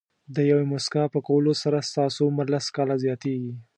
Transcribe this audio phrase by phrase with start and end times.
[0.35, 3.53] د یوې موسکا په کولو سره ستاسو عمر لس کاله زیاتېږي.